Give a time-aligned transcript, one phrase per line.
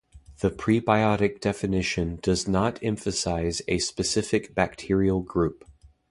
[0.39, 5.63] The prebiotic definition does not emphasize a specific bacterial group.